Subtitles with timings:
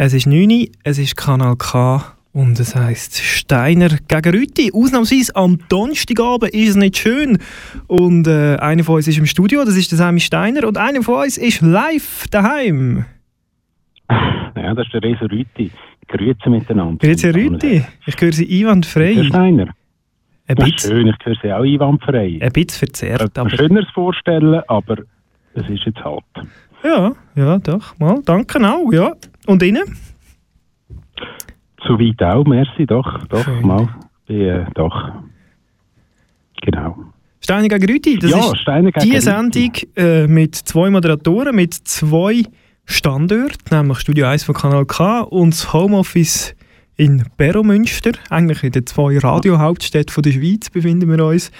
[0.00, 4.70] Es ist 9 Uhr, es ist Kanal K und es heisst Steiner gegen Rüti.
[4.72, 7.38] Ausnahmsweise am Donnerstagabend ist es nicht schön.
[7.88, 10.68] Und äh, einer von uns ist im Studio, das ist der Sammy Steiner.
[10.68, 13.06] Und einer von uns ist live daheim.
[14.08, 15.72] Ja, das ist der Reso Rüti.
[16.06, 17.04] Grüezi miteinander.
[17.04, 17.84] Grüezi Rüti.
[18.06, 19.14] Ich höre Sie einwandfrei.
[19.16, 19.68] Herr Steiner.
[20.46, 22.38] Ein Das ist bisschen, schön, ich höre Sie auch einwandfrei.
[22.40, 23.50] ein bisschen verzerrt, aber...
[23.50, 24.98] Schöneres vorstellen, aber
[25.54, 26.22] es ist jetzt halt.
[26.84, 27.98] Ja, ja, doch.
[27.98, 29.12] Mal, danke auch, ja.
[29.48, 29.96] Und Ihnen?
[31.86, 33.66] Soweit auch, merci, doch, doch, Schön.
[33.66, 33.88] mal.
[34.28, 34.94] Äh, doch.
[36.60, 36.98] Genau.
[37.40, 39.20] Steiner gegen Rüti, das ja, ist Steiner gegen die.
[39.20, 42.42] Sendung äh, mit zwei Moderatoren, mit zwei
[42.84, 46.54] Standorten, nämlich Studio 1 von Kanal K und das Homeoffice
[46.96, 51.50] in Beromünster, eigentlich in den zwei Radiohauptstädten der Schweiz befinden wir uns.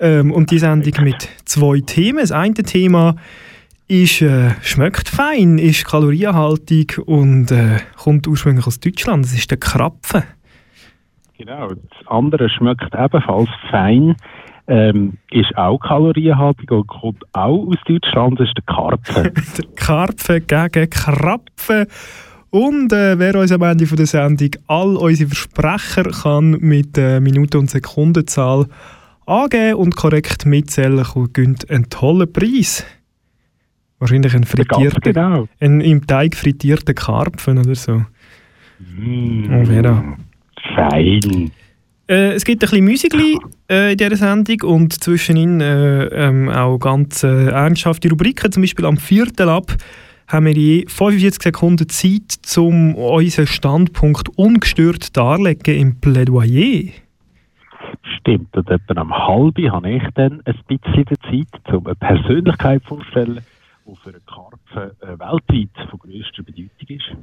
[0.00, 2.20] Ähm, und die Sendung mit zwei Themen.
[2.20, 3.16] Das eine Thema
[3.88, 9.24] ist, äh, schmeckt fein, ist kalorienhaltig und äh, kommt ursprünglich aus Deutschland.
[9.24, 10.22] Das ist der Krapfen.
[11.38, 14.16] Genau, das andere schmeckt ebenfalls fein,
[14.66, 19.22] ähm, ist auch kalorienhaltig und kommt auch aus Deutschland, das ist der Karpfen.
[19.56, 21.86] der Karpfen gegen Krapfen.
[22.50, 27.20] Und äh, wer uns am Ende von der Sendung all unsere Versprecher kann mit äh,
[27.20, 28.66] Minuten- und Sekundenzahl
[29.26, 32.84] angeben und korrekt mitzählen gönnt einen tollen Preis.
[33.98, 35.48] Wahrscheinlich ganz frittierten, genau.
[35.60, 38.04] einen im Teig frittierten Karpfen oder so.
[38.78, 40.16] Mm, Oh, Vera.
[40.74, 41.50] Fein.
[42.08, 43.38] Äh, es gibt ein bisschen Müsigli
[43.70, 48.50] äh, in dieser Sendung und zwischenin äh, ähm, auch ganz äh, ernsthafte Rubriken.
[48.50, 49.76] Zum Beispiel am vierten ab
[50.28, 56.92] haben wir je 45 Sekunden Zeit, um unseren Standpunkt ungestört darzulegen im Plädoyer.
[58.20, 63.40] Stimmt, und etwa am halben habe ich dann ein bisschen Zeit, um eine Persönlichkeit vorzustellen,
[63.88, 67.16] die für einen Karpfen äh, weltweit von grösster Bedeutung ist.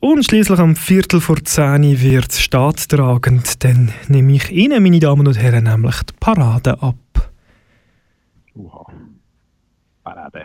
[0.00, 3.64] Und schließlich am Viertel vor 10 wird es staatstragend.
[3.64, 6.96] Dann nehme ich Ihnen, meine Damen und Herren, nämlich die Parade ab.
[8.54, 8.86] Uha.
[10.02, 10.44] Parade.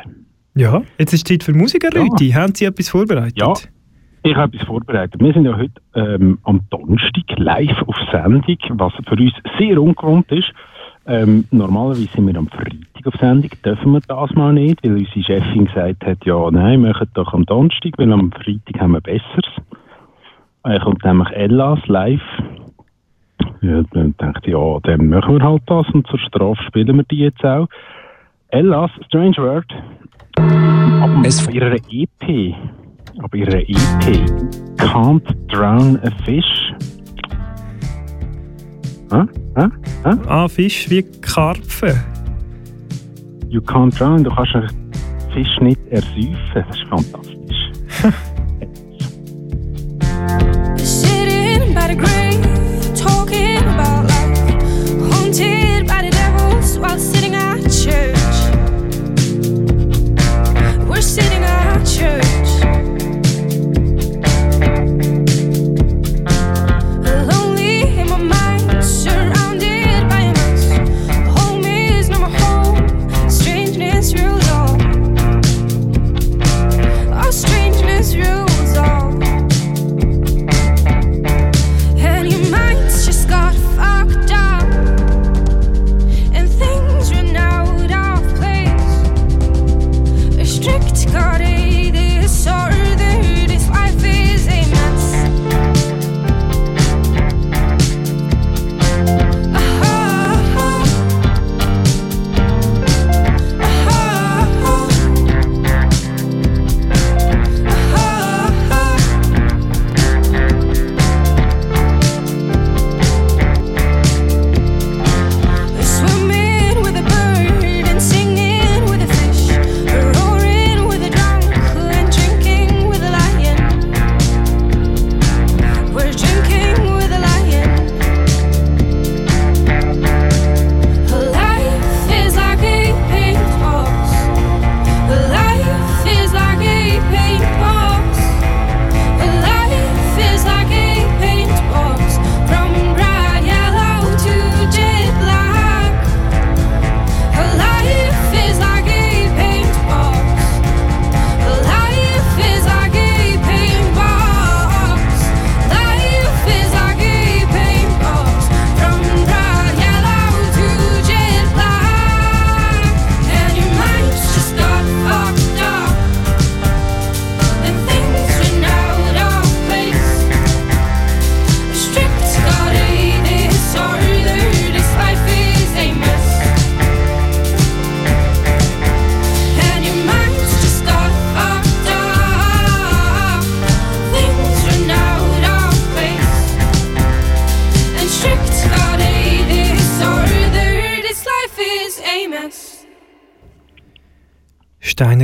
[0.56, 2.36] Ja, jetzt ist Zeit für Musik, Herr Ja.
[2.36, 3.38] Haben Sie etwas vorbereitet?
[3.38, 3.54] Ja.
[4.24, 5.22] Ich habe etwas vorbereitet.
[5.22, 10.32] Wir sind ja heute ähm, am Donnerstag live auf Sendung, was für uns sehr ungewohnt
[10.32, 10.52] ist.
[11.06, 15.24] Ähm, normalerweise sind wir am Freitag auf Sendung, dürfen wir das mal nicht, weil unsere
[15.24, 19.46] Chefin gesagt hat, ja, nein, machen doch am Donnerstag, weil am Freitag haben wir Besseres.
[20.64, 22.22] Äh, kommt nämlich Ellas live.
[23.62, 27.04] Ja, dann dachte ich, ja, dann machen wir halt das und zur Strafe spielen wir
[27.04, 27.68] die jetzt auch.
[28.50, 29.72] Ellas, Strange Word,
[30.38, 32.56] ab ihrer EP,
[33.22, 34.06] ab ihrer EP,
[34.78, 36.74] Can't Drown a Fish.
[39.12, 39.28] Hä?
[39.56, 39.70] Hä?
[40.04, 40.18] Hä?
[40.28, 41.96] Ah, Fisch wie Karpfen.
[43.50, 44.70] You can't drown, du kannst einen
[45.34, 46.38] Fisch nicht ersäufen.
[46.54, 47.72] Das ist fantastisch.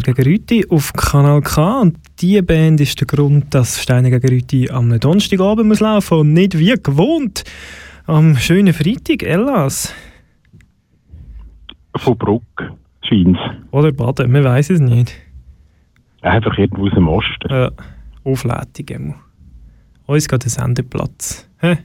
[0.05, 1.81] gegen Rüti auf Kanal K.
[1.81, 6.33] Und diese Band ist der Grund, dass Steiner gegen Rüti am Donnerstagabend muss laufen und
[6.33, 7.43] nicht wie gewohnt
[8.05, 9.93] am schönen Freitag, Ellas.
[11.97, 12.43] Von Bruck,
[13.07, 13.37] scheint
[13.71, 15.13] Oder Baden, man weiß es nicht.
[16.21, 17.49] Einfach irgendwo aus dem Osten.
[17.49, 17.71] Äh,
[18.23, 19.15] Aufleitung immer.
[20.07, 21.47] Uns geht der Sendeplatz.
[21.59, 21.77] Hä?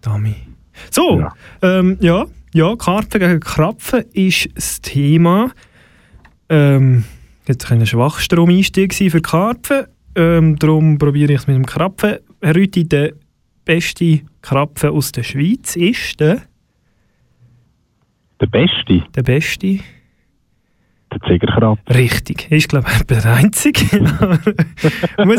[0.00, 0.34] Dami.
[0.90, 1.32] So, Ja.
[1.62, 2.24] ähm, ja,
[2.54, 5.50] ja, Karpfen gegen Krapfen ist das Thema.
[6.50, 7.04] Ähm,
[7.46, 9.86] jetzt ein Schwachstrom-Einstieg für Karpfen.
[10.16, 12.16] Ähm, darum probiere ich es mit dem Krapfen.
[12.42, 13.12] Herr Rüti, der
[13.64, 16.42] beste Krapfen aus der Schweiz ist der,
[18.40, 19.78] Der Beste, der beste.
[21.12, 21.78] der Ziegerkrab.
[21.88, 23.84] Richtig, ist glaube ich der einzige.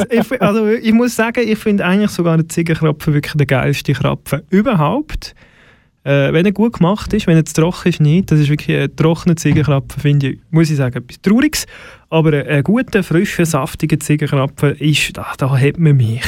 [0.10, 4.44] ich, also, ich muss sagen, ich finde eigentlich sogar den Ziegenkrapfen wirklich der geilste Krapfen
[4.50, 5.36] überhaupt.
[6.04, 8.32] Äh, wenn er gut gemacht ist, wenn er zu trocken ist, nicht.
[8.32, 11.68] Das ist wirklich ein trockener Ziegenkrapfen, finde ich, muss ich sagen, etwas Trauriges.
[12.10, 16.24] Aber ein, guter, frischer, saftiger Ziegenkrapfen ist, da, da hat man mich.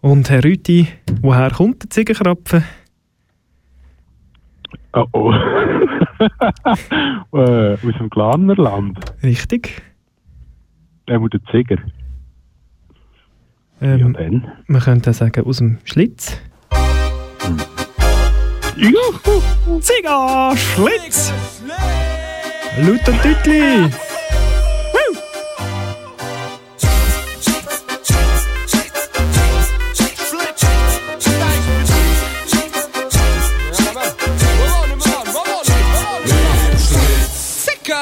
[0.00, 0.86] Und Herr Rüti,
[1.20, 2.62] woher kommt der Ziegenkrapfen?
[4.92, 5.32] Oh oh.
[7.32, 8.98] äh, aus dem Glanerland.
[9.22, 9.82] Richtig.
[11.08, 11.78] Der muss der Zieger.
[13.80, 14.46] ja, Ähm, dann.
[14.68, 16.40] man könnte auch sagen, aus dem Schlitz.
[18.76, 19.80] Juhu!
[19.80, 21.32] Ziga Schlitz!
[22.76, 23.92] Laut und deutlich!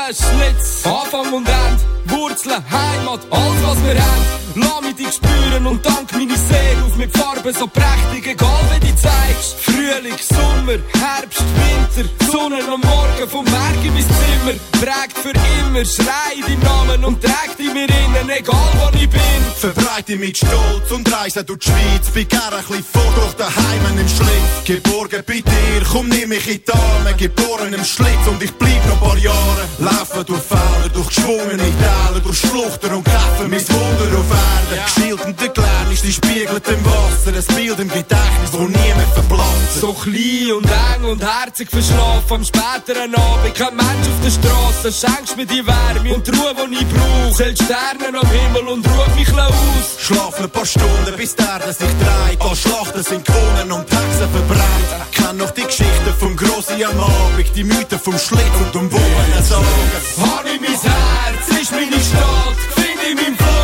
[0.07, 4.25] Schlitz, Anfang und End, Wurzeln, Heimat, alles was wir haben.
[4.55, 8.54] Lass mich dich spüren und dank meine Seele auf mit Farben so prächtig, egal
[12.65, 14.59] Sonne am Morgen vom Berg in mein Zimmer.
[14.73, 19.21] Prägt für immer, schrei deinen Namen und trägt in mir innen, egal wo ich bin.
[19.57, 22.11] Verbreite mit Stolz und reise durch die Schweiz.
[22.13, 24.65] Bin gerne ein bisschen vor durch daheim im Schlitz.
[24.65, 27.15] Geborgen bei dir, komm nimm mich in die Arme.
[27.17, 29.69] Geboren im Schlitz und ich bleib noch ein paar Jahre.
[29.79, 34.55] Laufen durch Felder, durch geschwungene Täler, durch Schluchten und Kämpfen, mein Wunder auf Erden.
[35.35, 35.54] Glänis,
[36.05, 37.33] die spiegelt im Wasser.
[37.35, 39.81] Ein Bild im Gedächtnis, wo niemand verblasst.
[39.81, 43.55] So klein und eng und herzig verschlafen am späteren Abend.
[43.55, 47.37] Kein Mensch auf der Straße, schenkst mir die Wärme und die Ruhe, die ich brauch.
[47.37, 49.97] Zählt Sterne am Himmel und ruf mich aus.
[49.99, 52.41] Schlafen ein paar Stunden, bis die Erde sich dreht.
[52.41, 55.11] Alle Schlachten sind gewonnen und Hexen verbrannt.
[55.13, 59.43] Kenn noch die Geschichten vom Grossi am Abend, die Mythen vom Schlitz und dem Wohnen
[59.43, 59.65] sagen.
[60.21, 63.64] Hab ich mein Herz, ist meine Stadt, find ich mein Flow.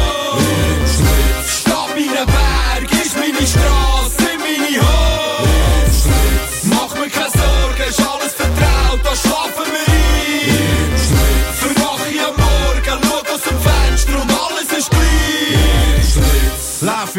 [3.56, 3.79] Ist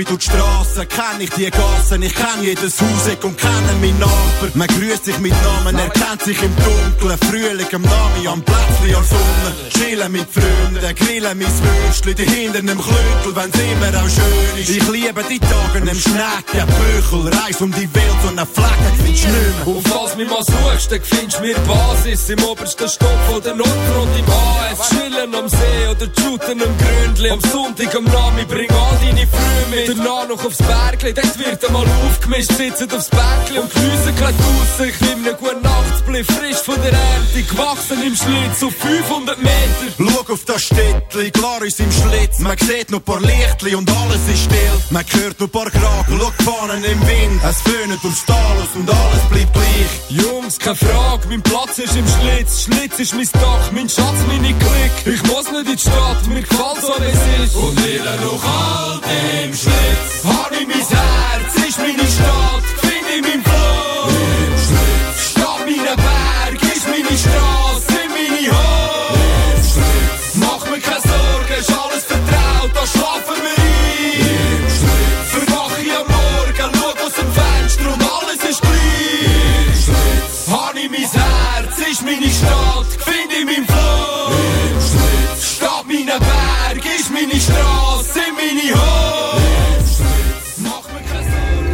[0.01, 3.99] Ich durch die Strassen, kenn ich die Gassen, ich kenn jedes Haus und kenne meinen
[3.99, 4.49] Nachbar.
[4.55, 7.19] Man grüßt sich mit Namen, erkennt sich im Dunkeln.
[7.29, 9.53] Frühling am Nami, am Plätzli, an Sonne.
[9.69, 11.47] Chillen mit Freunden, grillen mein
[11.87, 14.69] Würstchen, die hinter einem Klünkel, wenn's immer auch schön ist.
[14.69, 19.25] Ich liebe die Tage im Schnecken, Büchel, reis um die Welt und ein Flecken findest
[19.25, 19.75] du nicht mehr.
[19.75, 23.53] Und falls mich mal suchst, dann findest du mir Basis im obersten Stock von der
[23.53, 24.89] Nordfront im AS.
[24.89, 27.29] Chillen am See oder shooten am Gründli.
[27.29, 29.90] Am Sonntag am Nami, bring all deine Frühe mit.
[29.97, 34.89] Danach noch aufs Bergli, dort wird einmal aufgemischt, sitzen aufs Bänkli und Gemüse gleich draussen.
[34.89, 39.51] Ich nehm ne guten Nachtsblick, frisch von der Ernte, gewachsen im Schlitz auf 500 Meter.
[39.97, 42.39] Schau auf das Städtli, klar ist im Schlitz.
[42.39, 44.79] Man sieht noch paar Lichtli und alles ist still.
[44.91, 47.41] Man hört noch paar Kragen, schau die Fahnen im Wind.
[47.43, 50.23] Es föhnt durchs Tal aus und alles bleibt gleich.
[50.23, 52.63] Jungs, keine Frage, mein Platz ist im Schlitz.
[52.63, 55.15] Schlitz ist mein Dach, mein Schatz, meine Klick.
[55.15, 57.55] Ich muss nicht in die Stadt, mir gefällt so, wie es ist.
[57.55, 59.03] Und will noch alt
[59.43, 59.80] im Schlitz.
[60.23, 63.60] Hab ich mein Herz, ist meine Stadt, find ich mein Flow.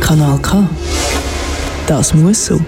[0.07, 0.65] Kanal K.
[1.85, 2.61] Das muss so.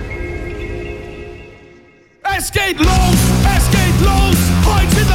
[2.38, 3.20] Es geht los,
[3.58, 5.09] es geht los, heute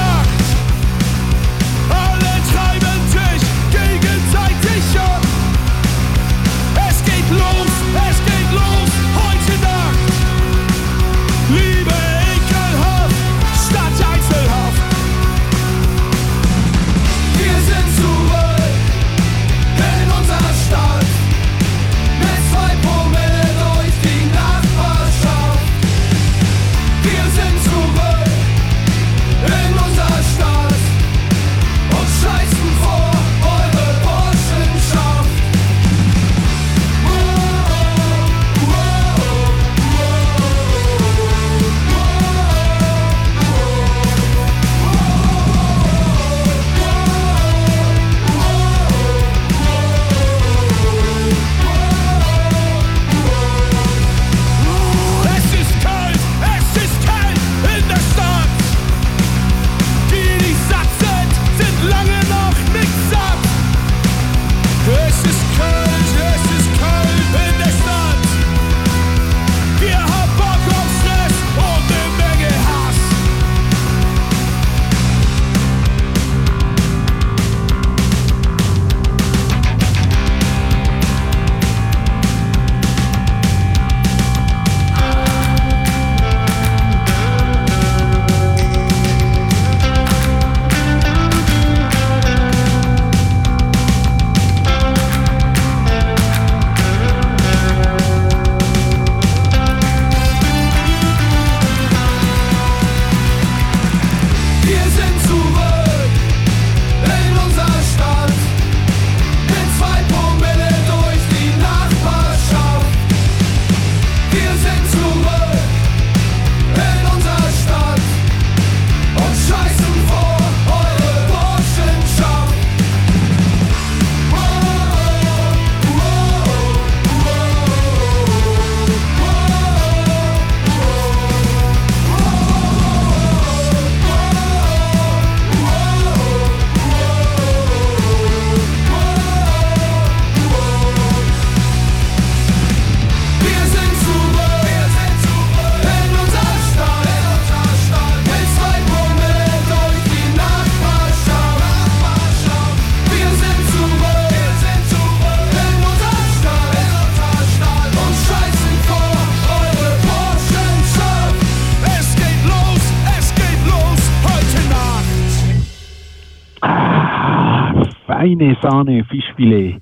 [168.24, 169.80] feine Sahne Fischfilet.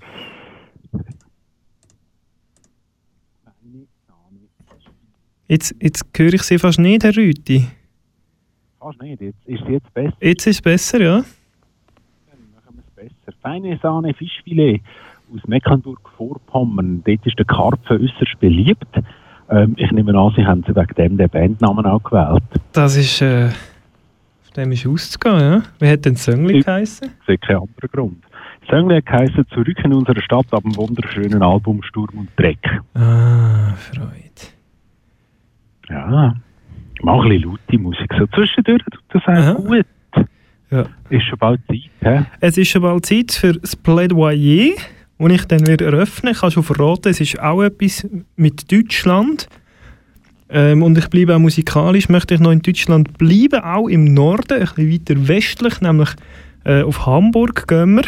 [5.46, 7.66] Jetzt, jetzt höre ich Sie fast nicht, Herr Rüti.
[8.80, 10.16] Fast nicht, jetzt ist es jetzt besser.
[10.20, 11.16] Jetzt ist es besser, ja?
[11.18, 13.38] machen wir es besser.
[13.42, 14.80] Feine Sahne Fischfilet
[15.32, 17.02] aus Mecklenburg-Vorpommern.
[17.04, 18.88] Dort ist der Karpfen äußerst beliebt.
[19.50, 22.42] Ähm, ich nehme an, Sie haben sie wegen dem den Bandnamen auch gewählt.
[22.72, 23.50] Das ist, äh,
[24.42, 25.62] auf dem ist auszugehen, ja?
[25.78, 27.08] Wie hat denn Söngli geheißen?
[27.26, 28.25] Das ist kein anderer Grund.
[28.73, 32.59] Hat geheißen, zurück in unsere Stadt ab dem wunderschönen Album Sturm und Dreck.
[32.95, 34.23] Ah, Freude.
[35.91, 36.35] Ja,
[37.02, 38.11] mach ein bisschen laute Musik.
[38.19, 39.87] So zwischendurch tut das auch gut.
[40.71, 40.87] Ja.
[41.11, 42.25] Ist schon bald Zeit, hä?
[42.41, 44.73] Es ist schon bald Zeit für das Plädoyer,
[45.19, 46.31] das ich dann wieder eröffne.
[46.31, 49.49] Ich kann schon verraten, es ist auch etwas mit Deutschland.
[50.49, 54.61] Ähm, und ich bleibe auch musikalisch, möchte ich noch in Deutschland bleiben, auch im Norden,
[54.61, 56.09] ein bisschen weiter westlich, nämlich
[56.64, 58.05] äh, auf Hamburg gehen wir.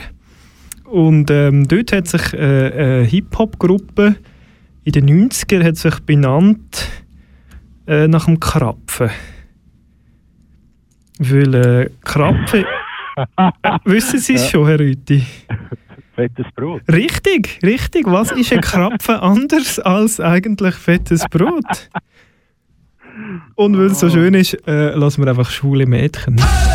[0.95, 4.15] Und ähm, dort hat sich äh, eine Hip-Hop-Gruppe
[4.85, 6.89] in den 90er hat sich benannt
[7.89, 9.11] äh, nach dem Krapfen.
[11.19, 12.65] Weil äh, Krapfen...
[13.17, 13.51] äh,
[13.85, 15.25] wissen Sie es schon, Herr Rüti?
[16.15, 16.83] Fettes Brot.
[16.87, 18.07] Richtig, richtig.
[18.07, 21.91] Was ist ein Krapfen anders als eigentlich fettes Brot?
[23.57, 26.41] Und weil es so schön ist, äh, lassen wir einfach schwule Mädchen.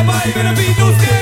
[0.00, 1.19] Also seid ihr dabei, wenn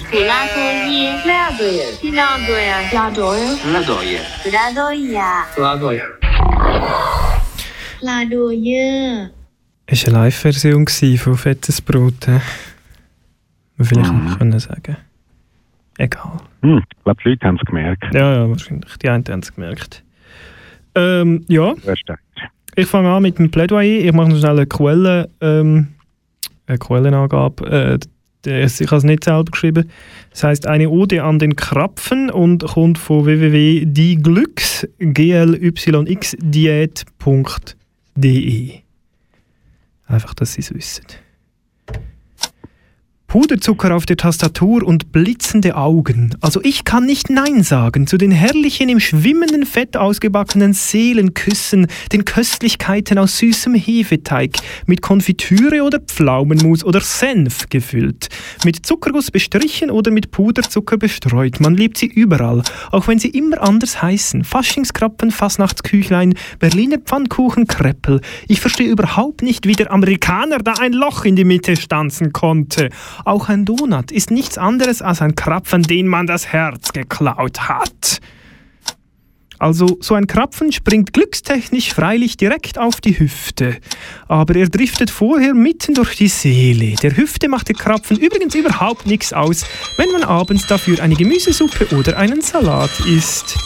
[1.20, 2.78] Plädoyer.
[2.92, 3.50] Plädoyer.
[3.64, 4.22] Plädoyer.
[4.44, 5.46] Plädoyer.
[5.56, 6.08] Plädoyer.
[8.00, 9.30] Plädoyer.
[9.88, 10.86] Es war eine Live-Version
[11.18, 12.28] von Fettes Brot.
[12.28, 14.26] Wir vielleicht Mhm.
[14.26, 14.98] noch können sagen.
[15.98, 16.40] Egal.
[16.62, 18.04] Hm, ich glaube, die Leute haben es gemerkt.
[18.14, 18.96] Ja, ja, wahrscheinlich.
[19.00, 20.04] Die einen haben es gemerkt.
[20.96, 22.18] Ähm, ja, Wer steht?
[22.76, 24.06] Ich fange an mit dem Plädoyer.
[24.06, 25.88] Ich mache noch schnell eine, Quelle, ähm,
[26.66, 27.66] eine Quellenangabe.
[27.66, 28.00] Äh,
[28.46, 29.90] ich habe es nicht selber geschrieben.
[30.32, 35.64] Das heißt eine Ode an den Krapfen und kommt von www.dieglücks, glyxdiät.de.
[40.06, 41.06] Einfach, dass Sie es wissen.
[43.34, 46.36] Puderzucker auf der Tastatur und blitzende Augen.
[46.40, 52.26] Also ich kann nicht Nein sagen zu den herrlichen, im schwimmenden Fett ausgebackenen Seelenküssen, den
[52.26, 54.52] Köstlichkeiten aus süßem Hefeteig,
[54.86, 58.30] mit Konfitüre oder Pflaumenmus oder Senf gefüllt,
[58.66, 61.60] mit Zuckerguss bestrichen oder mit Puderzucker bestreut.
[61.60, 64.44] Man liebt sie überall, auch wenn sie immer anders heißen.
[64.44, 68.22] Faschingskrapfen, Fasnachtsküchlein, Berliner Pfannkuchen, Kreppel.
[68.48, 72.92] Ich verstehe überhaupt nicht, wie der Amerikaner da ein Loch in die Mitte stanzen konnte.
[73.26, 78.20] Auch ein Donut ist nichts anderes als ein Krapfen, den man das Herz geklaut hat.
[79.60, 83.78] Also so ein Krapfen springt glückstechnisch freilich direkt auf die Hüfte,
[84.28, 86.96] aber er driftet vorher mitten durch die Seele.
[87.02, 91.96] Der Hüfte macht der Krapfen übrigens überhaupt nichts aus, wenn man abends dafür eine Gemüsesuppe
[91.96, 93.58] oder einen Salat isst.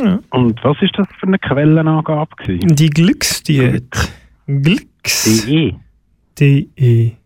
[0.00, 0.18] Ja.
[0.30, 2.74] Und was ist das für eine Quellenangabe gewesen?
[2.74, 4.12] Die Glücksdiät.
[4.46, 5.46] Glücks.
[5.46, 5.74] DE.
[6.38, 7.16] DE.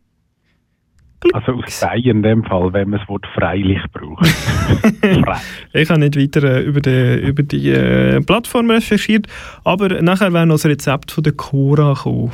[1.35, 4.27] Also aus Bayern in dem Fall, wenn man das Wort freilich braucht.
[5.73, 9.27] Ich habe nicht weiter äh, über die, über die äh, Plattform recherchiert,
[9.63, 12.33] aber nachher wäre noch das Rezept von der Cora gekommen.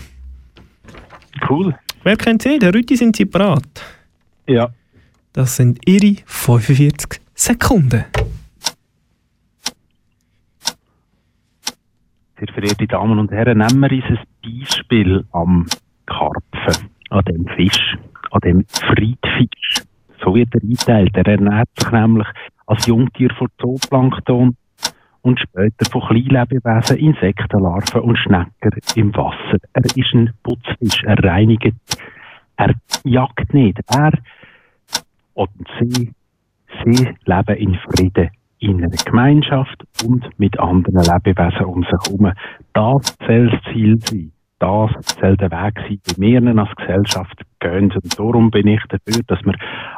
[1.48, 1.74] Cool.
[2.04, 2.58] Wer kennt sie?
[2.58, 3.64] Der Rüti sind sie bereit.
[4.46, 4.70] Ja.
[5.32, 8.04] Das sind ihre 45 Sekunden.
[12.38, 15.64] Sehr verehrte Damen und Herren, nehmen wir uns ein Beispiel am
[16.04, 17.96] Karpfen, an dem Fisch,
[18.30, 19.82] an dem Friedfisch.
[20.22, 21.16] So wird er einteilt.
[21.16, 22.26] Er ernährt sich nämlich
[22.66, 24.54] als Jungtier von Zooplankton
[25.22, 29.58] und später von Kleinlebewesen, Insektenlarven und Schnecker im Wasser.
[29.72, 31.74] Er ist ein Putzfisch, er reinigt,
[32.56, 33.80] er jagt nicht.
[33.88, 34.12] Er
[35.32, 36.12] und sie,
[36.84, 42.32] sie leben in Frieden in einer Gemeinschaft und mit anderen Lebewesen um sich herum.
[42.72, 44.32] Das soll das Ziel sein.
[44.58, 44.90] Das
[45.20, 47.92] soll der Weg sein, wie wir als Gesellschaft gehen.
[47.92, 49.54] Und darum bin ich dafür, dass wir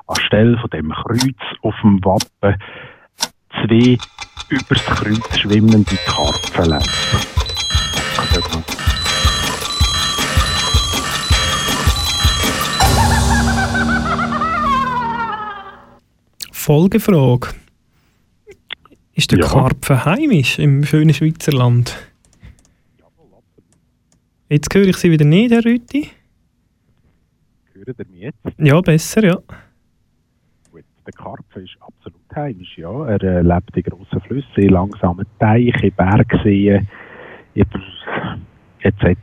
[0.09, 2.61] anstelle von dem Kreuz auf dem Wappen
[3.53, 3.97] zwei
[4.51, 7.39] übers Kreuz schwimmende Karpfen lesen.
[16.53, 17.55] Folgefrage.
[19.19, 19.47] Ist der Ja.
[19.49, 21.97] Karpfen heimisch im schönen Schweizer Land?
[24.49, 26.09] Jetzt höre ich Sie wieder nicht, Herr Rüti.
[27.75, 28.39] Hören ihr mich jetzt?
[28.59, 29.35] Ja, besser, ja.
[30.71, 33.07] Gut, der Karpfen ist absolut heimisch, ja.
[33.09, 36.87] Er äh, lebt in grossen Flüssen, in langsamen Teichen, Bergseen,
[37.55, 37.81] über,
[38.83, 39.17] etc.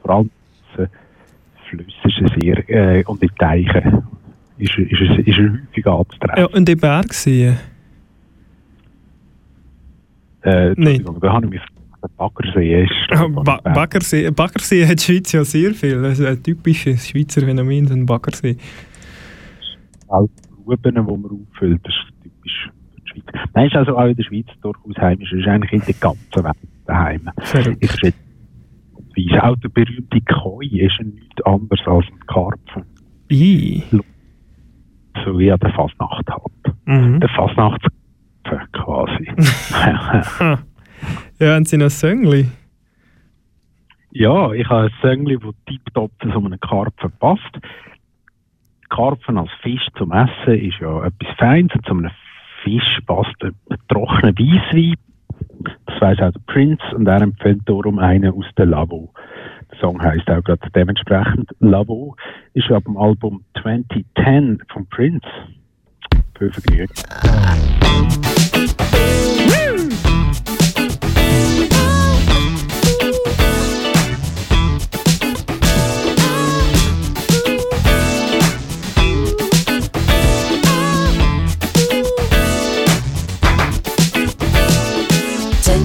[0.00, 0.30] Vor allem
[0.78, 0.86] äh,
[1.68, 4.04] Flüsse ist er sehr, äh, und in Teichen
[4.56, 6.38] ist, ist, er- ist er häufig anzutreffen.
[6.38, 7.58] Ja, und den Berg sehen.
[10.42, 11.62] Äh, Entschuldigung, da habe ich mich
[12.02, 12.92] der Baggersee ist.
[13.44, 16.02] Ba Baggersee, Baggersee hat die Schweiz ja sehr viel.
[16.02, 18.56] Das ist ein typisches Schweizer Phänomen, so ein Baggersee.
[20.08, 20.28] Auch
[20.64, 23.48] Gruben, die man auffüllt, das ist typisch für die Schweiz.
[23.54, 25.32] Nein, ist also auch in der Schweiz durchaus heimisch.
[25.32, 27.30] Es ist eigentlich in der ganzen Welt daheim.
[27.80, 28.18] Ich schätze.
[29.42, 32.84] Auch der berühmte Koi ist nichts anderes als ein Karpfen.
[33.30, 33.82] I.
[35.24, 36.74] So wie er der Fasnacht hat.
[36.86, 37.20] Mhm.
[37.20, 37.28] Der
[38.44, 40.62] Fasnachtskarpfen quasi.
[41.40, 42.46] Ja, haben Sie noch Söngli?
[44.12, 47.58] ja, ich habe ein Söngli, das tiptop zu einem Karpfen passt.
[48.90, 51.74] Karpfen als Fisch zum Essen ist ja etwas Feines.
[51.74, 52.10] Und zu einem
[52.62, 53.56] Fisch passt ein,
[53.88, 54.94] trockener Weisswein.
[55.86, 59.12] Das weiß auch der Prince und er empfiehlt darum einen aus der Lavo.
[59.72, 62.14] Der Song heißt auch gerade dementsprechend Lavo.
[62.54, 65.26] Ist ab dem Album 2010 von Prince.
[66.42, 66.50] Viel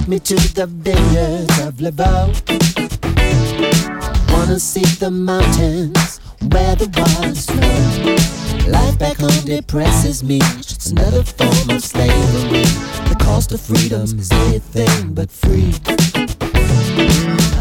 [0.08, 2.32] me to the vineyards of Laveau.
[4.32, 6.18] Wanna see the mountains
[6.50, 8.47] where the waters flow.
[8.70, 10.40] Life back home depresses me.
[10.42, 12.64] It's another form of slavery.
[13.08, 15.72] The cost of freedom is anything but free.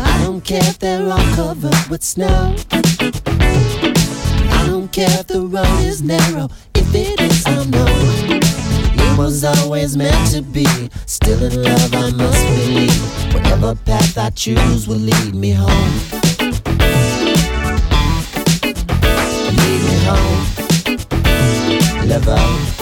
[0.03, 2.55] I don't care if they're all covered with snow.
[2.71, 6.49] I don't care if the road is narrow.
[6.75, 10.67] If it is unknown, it was always meant to be.
[11.05, 13.33] Still in love, I must believe.
[13.33, 16.36] Whatever path I choose will lead me home.
[22.25, 22.77] Love.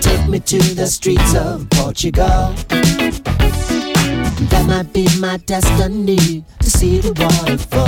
[0.00, 2.52] Take me to the streets of Portugal.
[4.50, 7.86] That might be my destiny to see the waterfall.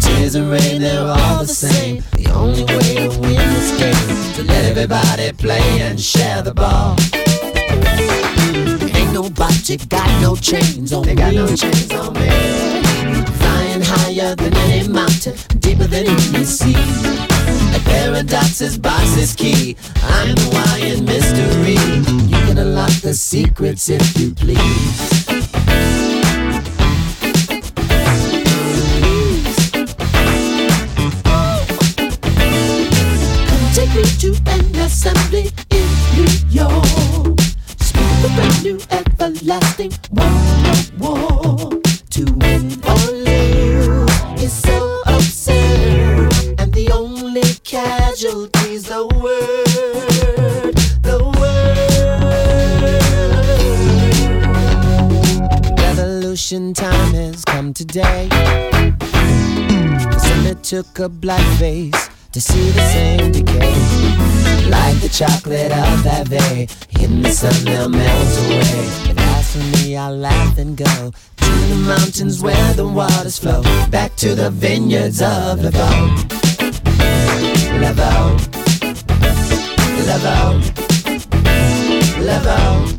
[0.00, 2.02] Tears and rain, they're all the same.
[2.12, 6.52] The only way to win this game is to let everybody play and share the
[6.52, 6.96] ball.
[8.94, 11.22] Ain't nobody got no chains on they me.
[11.22, 13.47] Got no chains on me.
[14.00, 16.74] Higher than any mountain, deeper than any sea.
[17.72, 19.76] Like paradox's box is key.
[20.02, 21.78] I'm the Hawaiian mystery.
[22.28, 25.26] You can unlock the secrets if you please.
[33.74, 37.40] Take me to an assembly in New York.
[37.80, 41.77] Speak the brand new everlasting world war.
[56.58, 58.28] Revolution time has come today.
[60.18, 63.74] Somebody took a black face to see the same decay.
[64.68, 66.66] Like the chocolate of bay,
[67.00, 68.88] in the sun they'll melt away.
[69.06, 73.62] But as for me, I'll laugh and go to the mountains where the waters flow.
[73.90, 76.10] Back to the vineyards of Lavaux.
[77.78, 78.36] Lavaux.
[80.08, 80.58] Lavaux.
[82.26, 82.96] Lavaux.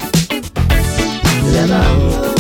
[1.53, 2.38] Lavaux.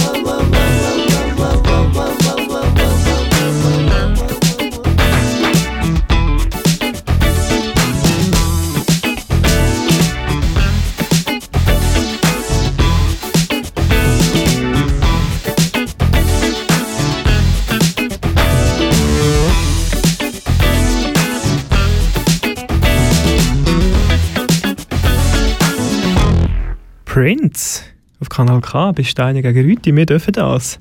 [27.19, 27.83] Prince
[28.21, 29.93] auf Kanal K, bei Steine gegen Rüti.
[29.93, 30.79] Wir dürfen das.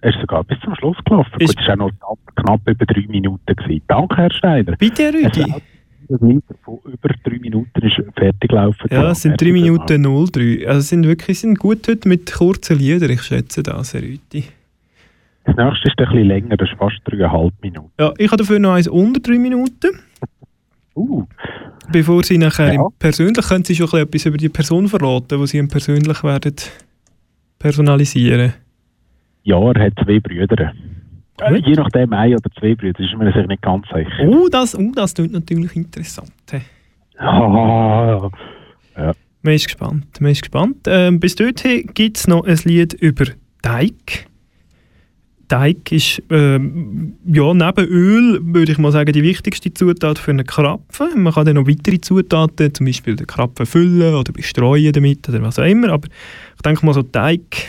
[0.00, 1.30] Er ist sogar bis zum Schluss gelaufen.
[1.40, 3.54] Ist- Gut, es war auch noch knapp über drei Minuten.
[3.54, 3.82] Gewesen.
[3.86, 4.76] Danke, Herr Steiner.
[4.76, 5.12] Bitte,
[6.08, 8.88] Das Lied von über drei Minuten ist fertig gelaufen.
[8.90, 10.66] Ja, es sind 3 Herzlichen Minuten 03.
[10.68, 13.10] Also es sind wirklich sind gut heute mit kurzen Liedern.
[13.10, 14.44] Ich schätze das, Herr Rüti.
[15.44, 17.90] Das nächste ist ein bisschen länger, das ist fast dreieinhalb Minuten.
[18.00, 20.00] Ja, ich habe dafür noch eins unter 3 Minuten.
[20.94, 21.24] Uh,
[21.90, 22.88] Bevor Sie nachher Ja.
[22.98, 26.22] persönlich, können Sie schon ein bisschen etwas über die Person verraten, die Sie ihm persönlich
[26.24, 26.54] werden
[27.58, 28.54] personalisieren.
[29.42, 30.72] ja, er hat zwei Brüder.
[31.40, 34.28] Äh, je nachdem, ein oder zwei Brüder, ist sich nicht ganz sicher.
[34.28, 36.32] Oh, das, oh, das klingt natürlich interessant.
[37.18, 38.30] Ah,
[39.42, 40.20] Man ist gespannt.
[40.20, 40.78] Man ist gespannt.
[40.86, 43.26] Ähm, bis dorthin gibt es noch ein Lied über
[43.60, 44.26] Teig.
[45.54, 50.44] Teig ist ähm, ja, neben Öl, würde ich mal sagen, die wichtigste Zutat für einen
[50.44, 51.22] Krapfen.
[51.22, 55.40] Man kann dann noch weitere Zutaten, zum Beispiel den Krapfen füllen oder bestreuen damit oder
[55.42, 55.90] was auch immer.
[55.90, 56.08] Aber
[56.56, 57.68] ich denke mal so Teig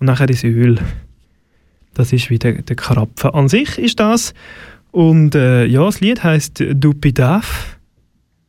[0.00, 0.80] und nachher das Öl.
[1.94, 4.34] Das ist wie der, Krapfen an sich ist das.
[4.90, 7.78] Und äh, ja, das Lied heißt Dupidaf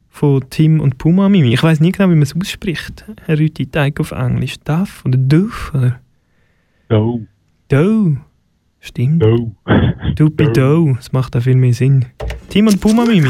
[0.09, 1.53] von Tim und Puma Mimi.
[1.53, 3.05] Ich weiß nie genau, wie man es ausspricht.
[3.27, 4.55] Herr Rüti, Teig auf Englisch.
[4.61, 5.99] Duff oder Duff oder
[6.89, 7.27] no,
[7.67, 8.17] Dough.
[8.79, 9.21] Stimmt.
[9.21, 9.55] no.
[10.15, 10.93] Dupido.
[10.95, 12.05] Das macht auch viel mehr Sinn.
[12.49, 13.29] Tim und Puma Mimi.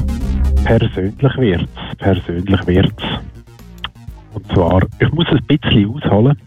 [0.77, 1.97] persönlich wird's.
[1.97, 3.03] Persönlich wird's.
[4.33, 6.37] Und zwar, ich muss ein bisschen ausholen.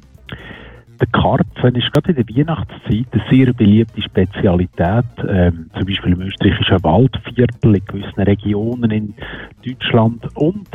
[0.99, 5.05] Der Karpfen ist gerade in der Weihnachtszeit eine sehr beliebte Spezialität.
[5.29, 9.15] Ähm, zum Beispiel im österreichischen Waldviertel, in gewissen Regionen in
[9.63, 10.69] Deutschland und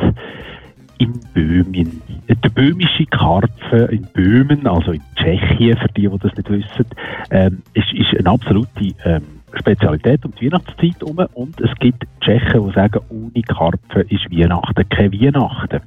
[0.98, 2.02] in Böhmen.
[2.28, 6.86] Der böhmische Karpfen in Böhmen, also in Tschechien, für die, die das nicht wissen,
[7.30, 11.26] ähm, ist, ist eine absolute ähm, Spezialität um die Weihnachtszeit herum.
[11.34, 15.80] Und es gibt Tschechen, die sagen, ohne Karpfen ist Weihnachten kein Weihnachten.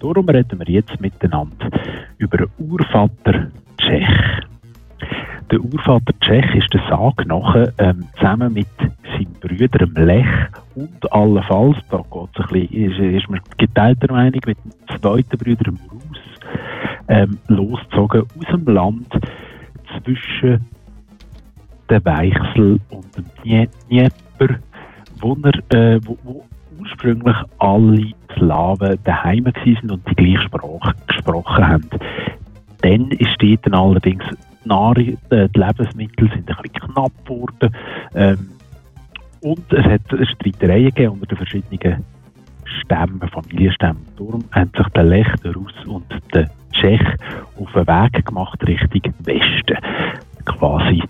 [0.00, 1.68] Darum reden wir jetzt miteinander
[2.18, 4.08] über Urvater Tschech.
[5.50, 10.26] Der Urvater Tschech ist der Sage nach ähm, zusammen mit seinem Brüder dem Lech
[10.74, 15.70] und allenfalls, da geht's ein bisschen, ist, ist man geteilter Meinung, mit dem zweiten Brüder
[15.70, 16.20] Rus
[17.08, 19.08] ähm, losgezogen aus dem Land
[20.02, 20.64] zwischen
[21.90, 23.06] dem Weichsel und
[23.42, 24.56] Dnie- Dnieper,
[25.20, 26.44] wo, er, äh, wo, wo
[26.78, 31.88] ursprünglich alle Slawen daheim waren und die gleiche Sprache gesprochen haben.
[32.82, 34.24] Dann ist dort allerdings
[34.64, 37.74] die, Nahr äh, die Lebensmittel sind ein bisschen knapp geworden
[38.14, 38.48] ähm,
[39.42, 42.04] und es hat Streitereien gegeben unter den verschiedenen
[42.80, 44.02] Stämmen, Familienstämmen.
[44.16, 47.00] Darum haben sich der Lech, der Russ und der Tschech
[47.60, 49.78] auf den Weg gemacht Richtung Westen.
[50.44, 51.02] Quasi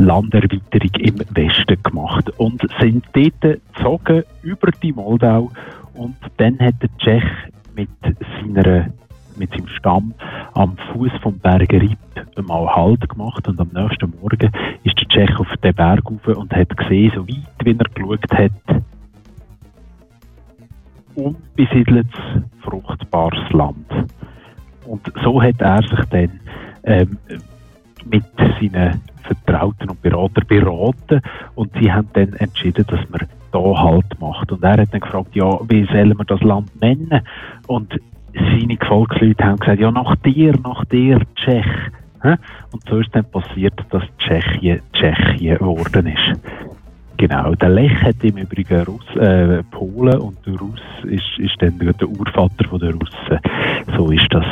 [0.00, 5.50] Landerweiterung im Westen gemacht und sind dort gezogen über die Moldau
[5.94, 7.24] und dann hat der Tschech
[7.74, 7.90] mit
[8.40, 8.88] seiner
[9.36, 10.14] mit seinem Stamm
[10.54, 11.98] am Fuß vom Berg Ripp
[12.46, 14.50] mal Halt gemacht und am nächsten Morgen
[14.84, 18.32] ist der Tschech auf den Berg rauf und hat gesehen, so weit wie er geschaut
[18.32, 18.82] hat,
[21.14, 22.20] unbesiedeltes,
[22.62, 23.86] fruchtbares Land.
[24.86, 26.40] Und so hat er sich dann
[26.84, 27.18] ähm,
[28.04, 29.00] mit seinen
[29.44, 31.20] Vertrauten und Berater beraten
[31.54, 34.52] und sie haben dann entschieden, dass man da Halt macht.
[34.52, 37.22] Und er hat dann gefragt, ja, wie sollen wir das Land nennen?
[37.66, 37.98] Und
[38.32, 41.66] seine Gefolgsleute haben gesagt, ja, nach dir, nach dir, Tschech.
[42.22, 46.40] Und so ist dann passiert, dass Tschechien Tschechien geworden ist.
[47.16, 51.78] Genau, der Lech hat im Übrigen Russ, äh, Polen und der Russ ist, ist dann
[51.78, 53.38] der Urvater der Russen.
[53.96, 54.44] So ist das.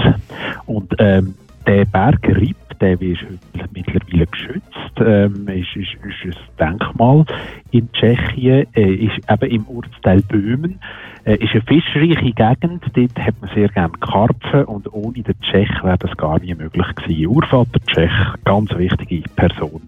[0.67, 1.35] Und ähm,
[1.67, 7.25] der Berg Ripp, der ist heute mittlerweile geschützt, ähm, ist, ist, ist ein Denkmal
[7.71, 10.81] in Tschechien, äh, ist eben im Ortsteil Böhmen,
[11.25, 15.71] äh, ist eine fischreiche Gegend, dort hat man sehr gerne Karpfen und ohne den Tschech
[15.83, 17.27] wäre das gar nie möglich gewesen.
[17.27, 18.13] Urvater Tschech,
[18.45, 19.83] ganz wichtige Person.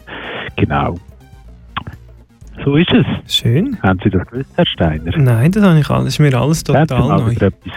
[0.57, 0.97] Genau.
[2.65, 3.07] So ist es.
[3.33, 3.79] Schön.
[3.83, 5.17] Haben Sie das gewusst, Herr Steiner?
[5.17, 7.31] Nein, das habe ich alles, ist mir alles total neu.
[7.31, 7.73] wieder etwas?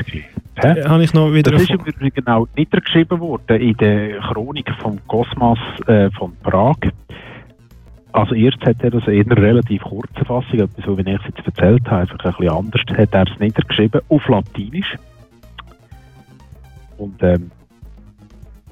[0.55, 0.83] Hä?
[0.83, 4.69] Habe ich noch wieder Das ist eine im Übrigen auch niedergeschrieben worden in der Chronik
[4.81, 6.77] vom Kosmas äh, von Prag.
[8.11, 11.21] Also erst hat er das in einer relativ kurzen Fassung, etwas so wie ich es
[11.35, 14.95] jetzt erzählt habe, einfach ein bisschen anders, hat er es niedergeschrieben, auf Latinisch.
[16.97, 17.49] Und ähm,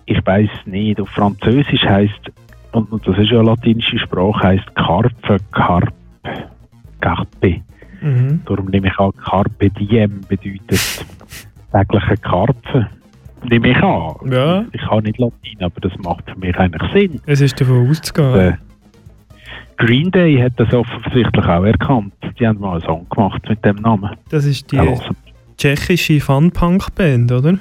[0.05, 2.32] ich weiß nicht, auf Französisch heißt
[2.74, 5.93] und, das ist ja eine latinische Sprache, heißt Carpe, Carp,
[6.99, 7.61] Carpe.
[8.01, 8.41] Mhm.
[8.45, 11.05] Darum nehme ich an, Carpe Diem bedeutet
[11.72, 12.88] tägliche Karpfen.
[13.49, 14.13] Nehme ich an.
[14.32, 14.65] Ja.
[14.72, 17.22] Ich kann nicht Latein, aber das macht für mich eigentlich Sinn.
[17.26, 18.36] Es ist davon auszugehen.
[18.53, 18.57] Äh,
[19.78, 22.13] Green Day hat das offensichtlich auch erkannt.
[22.39, 24.11] Die haben mal einen Song gemacht mit dem Namen.
[24.30, 25.09] Das ist die Ja, also,
[25.57, 27.53] tschechische Fun-Punk-Band, oder?
[27.53, 27.59] das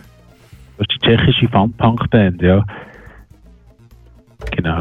[0.80, 2.62] ist die tschechische Fun-Punk-Band, ja.
[4.56, 4.78] Genau.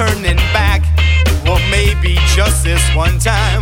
[0.00, 0.80] Turning back.
[1.44, 3.60] Well, maybe just this one time.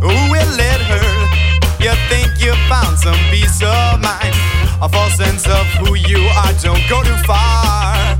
[0.00, 1.28] Will it hurt?
[1.76, 4.32] You think you found some peace of mind?
[4.80, 8.16] A false sense of who you are, don't go too far.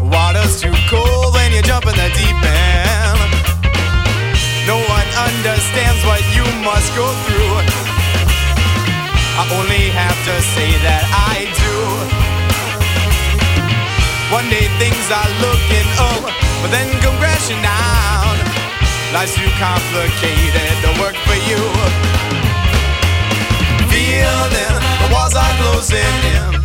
[0.00, 3.30] Water's too cold when you jump in the deep end.
[4.64, 7.56] No one understands what you must go through.
[9.36, 12.41] I only have to say that I do.
[14.32, 16.24] One day things are looking up,
[16.62, 18.34] but then come crashing down.
[19.12, 21.60] Life's too complicated to work for you.
[23.92, 26.62] Feeling the walls are closing in.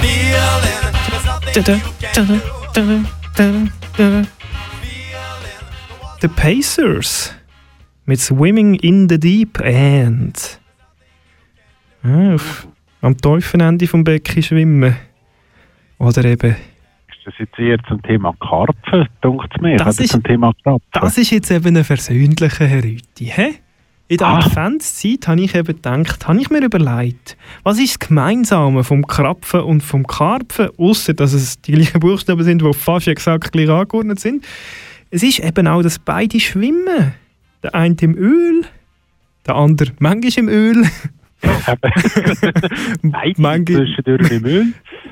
[0.00, 0.78] Feeling.
[6.20, 7.32] The Pacers
[8.06, 10.60] mit Swimming in the Deep End.
[12.04, 12.68] Ah, ja, auf,
[13.00, 14.96] am Teufelende vom Becken schwimmen.
[15.98, 16.50] Oder eben.
[17.08, 19.76] Ist das jetzt eher zum Thema Karpfen, dunkt es mir?
[19.76, 20.88] Das ist- zum Thema Karpfen?
[20.92, 23.26] Das ist jetzt eben ein versöhnlicher Herr Rüti.
[23.26, 23.54] Hä?
[24.10, 24.38] In der Ah.
[24.38, 29.60] Adventszeit habe ich eben gedacht, habe ich mir überlegt, was ist das Gemeinsame vom Krapfen
[29.60, 34.18] und vom Karpfen, außer dass es die gleichen Buchstaben sind, die fast exakt gleich angeordnet
[34.18, 34.46] sind.
[35.10, 37.12] Es ist eben auch, dass beide schwimmen.
[37.62, 38.62] Der eine im Öl,
[39.46, 40.86] der andere manchmal im Öl.
[43.02, 44.66] Beide zwischendurch im Öl.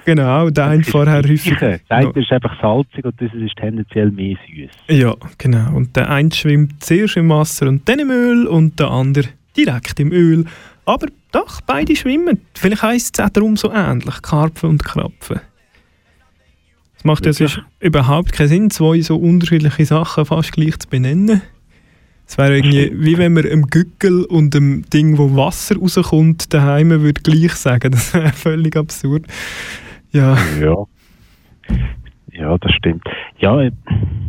[0.05, 1.57] Genau, der eine vorher häufig.
[1.59, 4.71] Das eine ist einfach salzig und das ist tendenziell mehr süß.
[4.97, 5.75] Ja, genau.
[5.75, 9.99] Und der eine schwimmt zuerst im Wasser und dann im Öl und der andere direkt
[10.01, 10.45] im Öl.
[10.85, 12.41] Aber doch, beide schwimmen.
[12.55, 15.41] Vielleicht heisst es auch darum so ähnlich, Karpfen und Krapfen.
[16.97, 21.43] Es macht ja sonst überhaupt keinen Sinn, zwei so unterschiedliche Sachen fast gleich zu benennen.
[22.29, 26.91] Es wäre irgendwie, wie wenn man einem Gückel und dem Ding, wo Wasser rauskommt, daheim
[26.91, 27.91] würde gleich sagen.
[27.93, 29.27] Das wäre völlig absurd.
[30.11, 30.37] Ja.
[30.61, 30.85] Ja.
[32.33, 33.05] Ja, das stimmt.
[33.39, 33.71] Ja, äh,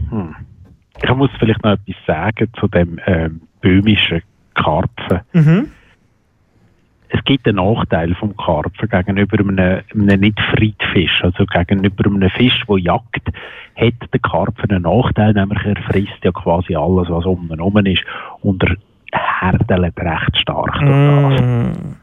[0.09, 0.35] hm.
[1.03, 4.21] ich muss vielleicht noch etwas sagen zu dem ähm, böhmischen
[4.53, 5.21] Karpfen.
[5.33, 5.71] Mhm.
[7.09, 12.77] Es gibt einen Nachteil vom Karpfen gegenüber einem, einem Nicht-Friedfisch, also gegenüber einem Fisch, der
[12.77, 13.27] jagt,
[13.75, 17.77] hat der Karpfen einen Nachteil, nämlich er frisst ja quasi alles, was um ihn herum
[17.85, 18.03] ist
[18.41, 18.75] und er
[19.11, 20.79] härdelt recht stark.
[20.79, 21.97] durch das.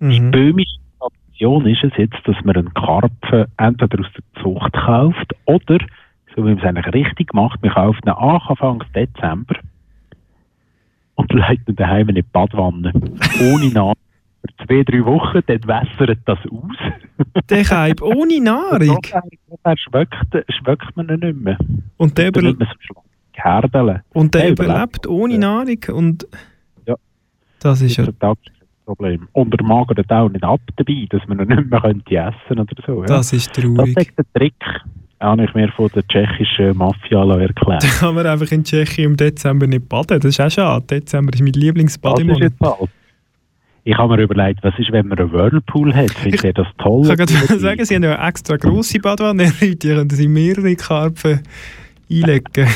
[0.00, 5.32] Die böhmische Tradition ist es jetzt, dass man einen Karpfen entweder aus der Zucht kauft
[5.46, 5.78] oder,
[6.34, 9.56] so wie man es eigentlich richtig macht, man kauft ihn Anfang Dezember
[11.16, 12.92] und legt ihn daheim in die Badwanne.
[13.40, 13.94] Ohne Nahrung.
[14.66, 17.42] Zwei, drei Wochen, dann wässert das aus.
[17.50, 18.98] Der Kalb ohne Nahrung.
[19.62, 20.14] Dann schmeckt,
[20.50, 21.58] schmeckt man ihn nicht mehr.
[21.96, 22.52] Und der, überle
[22.88, 22.94] so
[24.12, 25.78] und der Der überlebt ohne Nahrung.
[25.92, 26.26] Und
[26.86, 26.94] Ja.
[27.60, 28.36] das ist ja, Das ist ein
[28.86, 29.28] Problem.
[29.32, 32.74] Und er magert auch nicht ab dabei, dass man ihn nicht mehr könnte essen oder
[32.86, 33.00] so.
[33.02, 33.06] Ja.
[33.06, 33.96] das ist Das traurig.
[33.98, 34.54] ist der Trick,
[35.20, 37.82] habe ich mir von der tschechischen Mafia erklärt.
[37.82, 40.20] Da kann man einfach in Tschechien im Dezember nicht baden.
[40.20, 40.84] Das ist auch schade.
[40.86, 42.40] Dezember ist mein Das ist Lieblingsbademonat.
[42.40, 42.90] jetzt halt.
[43.86, 46.10] Ich habe mir überlegt, was ist, wenn man einen Whirlpool hat?
[46.12, 47.02] Findet ihr das toll?
[47.02, 49.52] Ich kann gerade sagen, sie haben ja eine extra grosse Badwanne.
[49.60, 51.42] Die können sie mehrere Karpfen
[52.10, 52.44] einlegen.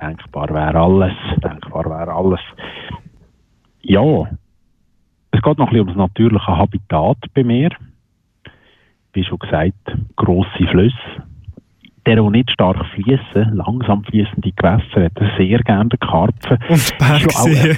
[0.00, 1.12] Denkbar wäre alles.
[1.42, 2.40] Denkbar wäre alles.
[3.82, 4.28] Ja,
[5.32, 7.70] es geht noch ein bisschen um das natürliche Habitat bei mir.
[9.12, 9.74] Wie schon gesagt,
[10.14, 10.96] grosse Flüsse.
[12.06, 16.58] Der, der nicht stark fließen, langsam fließende Gewässer, hat sehr gerne den Karpfen.
[16.68, 17.76] Und auch Bergsee.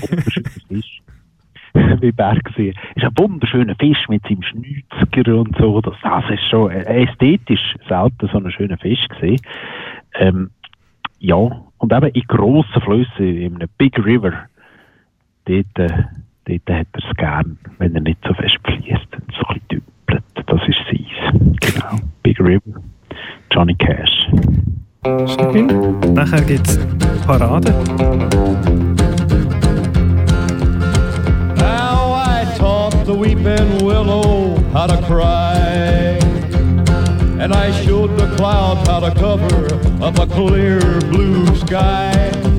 [2.01, 2.75] Wie Bergsee.
[2.95, 5.81] Ist ein wunderschöner Fisch mit seinem Schnüziger und so.
[5.81, 9.41] Das, das ist schon äh, ästhetisch selten so ein schöner Fisch gesehen.
[10.15, 10.51] Ähm,
[11.19, 14.33] ja, und eben in grossen Flüssen, in einem Big River,
[15.45, 16.05] dort, äh,
[16.45, 19.83] dort hat er es gern, wenn er nicht so fest fließt und so ein bisschen
[20.07, 20.25] dümpelt.
[20.47, 21.57] Das ist sein.
[21.61, 21.97] Genau.
[22.23, 22.83] Big River.
[23.51, 24.29] Johnny Cash.
[25.05, 25.67] Schön.
[26.15, 26.79] Nachher gibt es
[27.27, 27.73] Parade.
[33.43, 35.55] Weeping willow how to cry.
[37.41, 39.67] And I showed the clouds how to cover
[40.03, 40.81] up a clear
[41.11, 42.13] blue sky.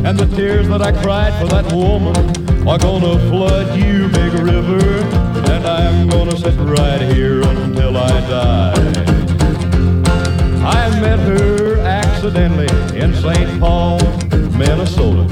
[0.03, 2.15] And the tears that I cried for that woman
[2.67, 4.83] are gonna flood you, big river.
[5.53, 9.03] And I'm gonna sit right here until I die.
[10.65, 12.67] I met her accidentally
[12.97, 13.59] in St.
[13.59, 13.99] Paul,
[14.57, 15.23] Minnesota.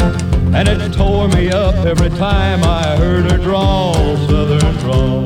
[0.54, 3.94] And it tore me up every time I heard her drawl,
[4.28, 5.24] southern drawl.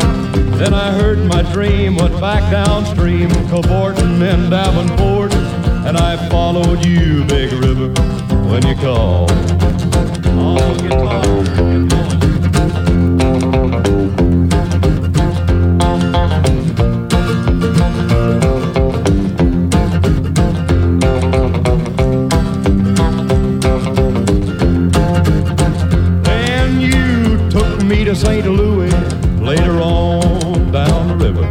[0.57, 5.33] Then I heard my dream went back downstream, cavorting in Davenport.
[5.85, 7.89] And I followed you, Big River,
[8.49, 9.31] when you called.
[10.77, 12.24] Guitar.
[28.15, 28.47] St.
[28.47, 28.91] Louis
[29.39, 31.49] later on down the river.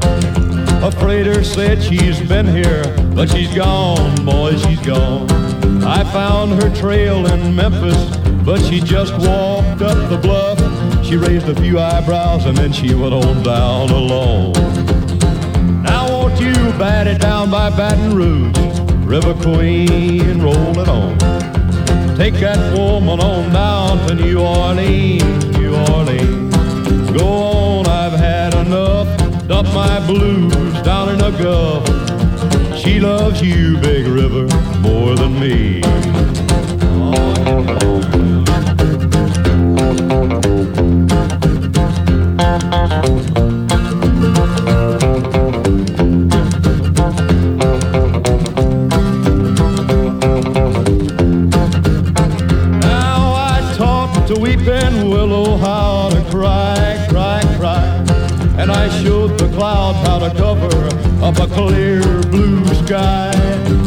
[0.85, 2.85] A freighter said she's been here,
[3.15, 5.31] but she's gone, boy, she's gone.
[5.83, 10.59] I found her trail in Memphis, but she just walked up the bluff.
[11.05, 14.53] She raised a few eyebrows and then she went on down alone.
[15.83, 18.57] Now won't you bat it down by Baton Rouge,
[19.07, 21.19] River Queen, roll it on.
[22.17, 25.14] Take that woman on down to New Orleans,
[30.07, 31.87] blues down in the Gulf.
[32.79, 34.47] She loves you, Big River,
[34.81, 35.81] more than me.
[37.65, 38.14] Now
[61.41, 63.33] up a clear blue sky.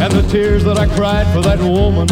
[0.01, 2.09] And the tears that I cried for that woman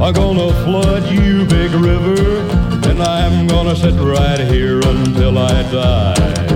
[0.00, 2.40] are gonna flood you, big river.
[2.88, 6.48] And I'm gonna sit right here until I die.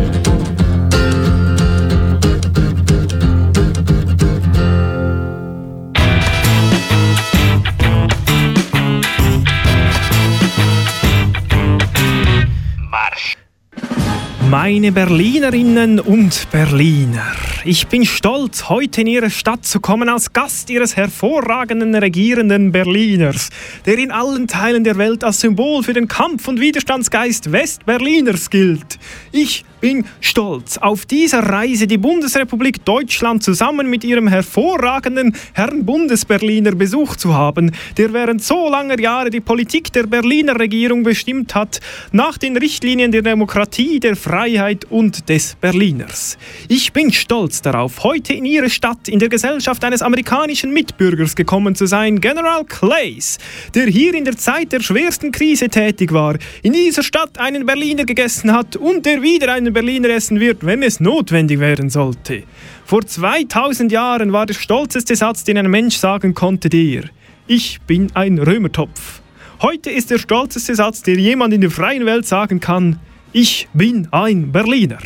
[14.51, 20.71] Meine Berlinerinnen und Berliner, ich bin stolz, heute in Ihre Stadt zu kommen als Gast
[20.71, 23.51] Ihres hervorragenden regierenden Berliners,
[23.87, 28.99] der in allen Teilen der Welt als Symbol für den Kampf- und Widerstandsgeist Westberliners gilt.
[29.31, 36.77] Ich bin stolz, auf dieser Reise die Bundesrepublik Deutschland zusammen mit ihrem hervorragenden Herrn Bundesberliner
[36.77, 41.81] besucht zu haben, der während so langer Jahre die Politik der Berliner Regierung bestimmt hat,
[42.13, 46.39] nach den Richtlinien der Demokratie, der Freiheit und des Berliners.
[46.69, 51.75] Ich bin stolz darauf, heute in Ihre Stadt in der Gesellschaft eines amerikanischen Mitbürgers gekommen
[51.75, 53.39] zu sein, General Clays,
[53.75, 58.05] der hier in der Zeit der schwersten Krise tätig war, in dieser Stadt einen Berliner
[58.05, 62.45] gegessen hat und der wieder einen Berliner essen wird, wenn es notwendig werden sollte.
[62.85, 67.05] Vor 2000 Jahren war der stolzeste Satz, den ein Mensch sagen konnte, der
[67.47, 69.21] Ich bin ein Römertopf.
[69.61, 72.99] Heute ist der stolzeste Satz, der jemand in der freien Welt sagen kann,
[73.33, 74.99] ich bin ein Berliner.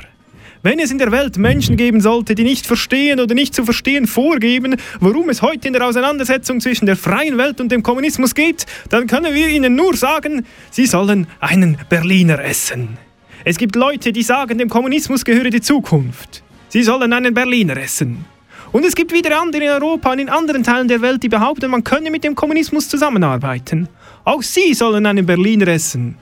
[0.63, 4.09] Wenn es in der Welt Menschen geben sollte, die nicht verstehen oder nicht zu verstehen
[4.09, 8.67] vorgeben, worum es heute in der Auseinandersetzung zwischen der freien Welt und dem Kommunismus geht,
[8.89, 13.06] dann können wir ihnen nur sagen, sie sollen einen Berliner essen.
[13.49, 16.43] Es gibt Leute, die sagen, dem Kommunismus gehöre die Zukunft.
[16.69, 18.25] Sie sollen einen Berliner essen.
[18.73, 21.71] Und es gibt wieder andere in Europa und in anderen Teilen der Welt, die behaupten,
[21.71, 23.89] man könne mit dem Kommunismus zusammenarbeiten.
[24.25, 26.17] Auch sie sollen einen Berliner essen.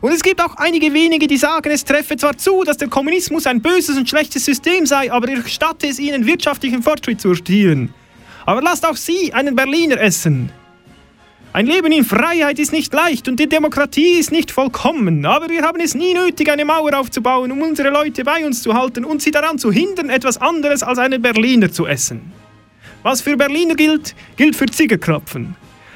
[0.00, 3.46] Und es gibt auch einige wenige, die sagen, es treffe zwar zu, dass der Kommunismus
[3.46, 7.94] ein böses und schlechtes System sei, aber ich gestatte es ihnen, wirtschaftlichen Fortschritt zu erzielen.
[8.46, 10.50] Aber lasst auch sie einen Berliner essen.
[11.54, 15.62] Ein Leben in Freiheit ist nicht leicht und die Demokratie ist nicht vollkommen, aber wir
[15.62, 19.22] haben es nie nötig, eine Mauer aufzubauen, um unsere Leute bei uns zu halten und
[19.22, 22.32] sie daran zu hindern, etwas anderes als einen Berliner zu essen.
[23.04, 25.54] Was für Berliner gilt, gilt für Ziegerkrapfen.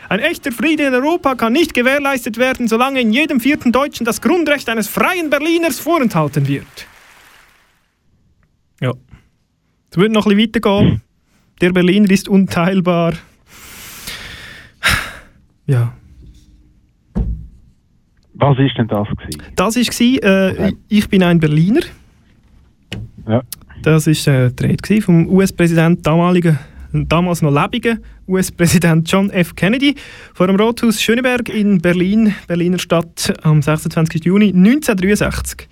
[0.09, 4.21] Ein echter Friede in Europa kann nicht gewährleistet werden, solange in jedem vierten Deutschen das
[4.21, 6.87] Grundrecht eines freien Berliners vorenthalten wird.
[8.81, 8.93] Ja.
[9.91, 11.03] Es wird noch ein bisschen weitergehen.
[11.61, 13.15] Der Berliner ist unteilbar.
[15.69, 15.93] Ja.
[18.35, 19.43] Was ist denn das gewesen?
[19.57, 21.81] Das war, äh, ich bin ein Berliner.
[23.29, 23.43] Ja.
[23.83, 26.59] Das war äh, die Rede vom US-Präsident, damaligen,
[26.93, 29.55] damals noch lebigen US-Präsident John F.
[29.55, 29.95] Kennedy
[30.35, 34.25] vor dem Rathaus Schöneberg in Berlin, Berliner Stadt, am 26.
[34.25, 35.69] Juni 1963.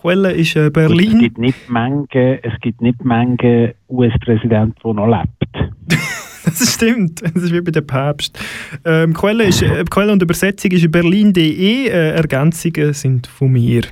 [0.00, 1.18] Quelle ist äh, Es Berlin.
[1.18, 5.72] gibt nicht Menge, es gibt nicht Menge US-Präsidenten, der noch lebt.
[6.44, 8.38] Das stimmt, das ist wie bei der Päpst.
[8.84, 13.82] Ähm, Quelle, ist, äh, Quelle und Übersetzung ist berlin.de, äh, Ergänzungen sind von mir.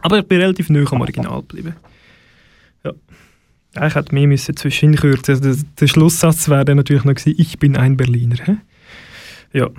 [0.00, 1.74] Aber ich bin relativ nah am Original geblieben.
[2.84, 2.92] Ja.
[3.74, 5.34] Eigentlich hätte mehr müssen zwischen kürzen.
[5.34, 8.36] Also der, der Schlusssatz wäre natürlich noch gewesen, ich bin ein Berliner.
[8.44, 8.56] Hä?
[9.52, 9.70] Ja.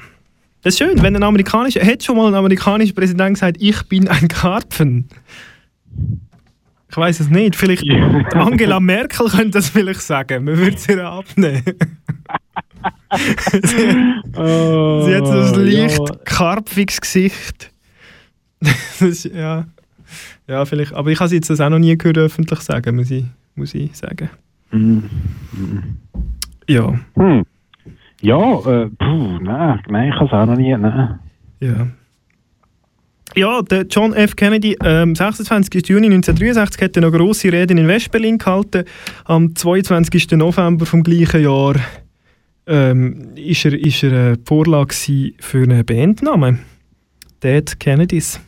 [0.64, 4.08] Das ist schön, wenn ein amerikanischer, hätte schon mal ein amerikanischer Präsident gesagt, ich bin
[4.08, 5.08] ein Karpfen.
[6.90, 7.56] Ich weiß es nicht.
[7.56, 7.84] Vielleicht
[8.34, 10.46] Angela Merkel könnte das vielleicht sagen.
[10.46, 11.64] Man würde es ihr abnehmen.
[13.52, 16.16] sie, sie hat so ein leicht ja.
[16.26, 17.72] karpfiges Gesicht.
[18.60, 19.66] das ist, ja.
[20.48, 20.94] ja, vielleicht.
[20.94, 23.26] Aber ich habe sie jetzt das auch noch nie gehört öffentlich sagen, muss ich,
[23.56, 24.30] muss ich sagen.
[24.72, 25.10] Mhm.
[26.68, 27.00] Ja.
[27.16, 27.46] Hm.
[28.22, 30.76] Ja, äh, puh, nein, nein, ich habe es auch noch nie.
[30.76, 31.20] Nein.
[31.60, 31.88] Ja.
[33.38, 34.36] Ja, der John F.
[34.36, 35.88] Kennedy, am 26.
[35.90, 38.84] Juni 1963 hat noch grosse Reden in Westberlin gehalten.
[39.26, 40.32] Am 22.
[40.32, 41.76] November vom gleichen Jahr
[42.66, 46.62] ähm, ist er, ist er äh, Vorlage für einen Bandnamen.
[47.44, 48.40] Dead Kennedys.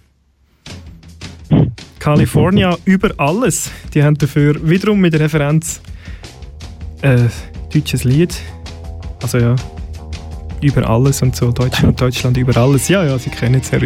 [2.00, 3.70] California über alles.
[3.94, 5.82] Die haben dafür wiederum mit Referenz
[7.04, 7.28] äh,
[7.72, 8.36] deutsches Lied.
[9.22, 9.56] Also ja,
[10.62, 11.52] über alles und so.
[11.52, 12.88] Deutschland, Deutschland über alles.
[12.88, 13.84] Ja, ja, Sie kennen es, Herr